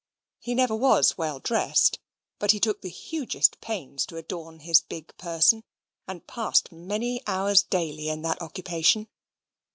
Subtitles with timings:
[0.39, 1.99] He never was well dressed;
[2.39, 5.63] but he took the hugest pains to adorn his big person,
[6.07, 9.09] and passed many hours daily in that occupation.